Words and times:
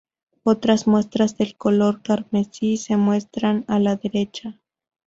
Otras 0.41 0.87
muestras 0.87 1.37
del 1.37 1.55
color 1.57 2.01
carmesí 2.01 2.77
se 2.77 2.97
muestran 2.97 3.65
a 3.67 3.77
la 3.77 3.97
derecha. 3.97 4.59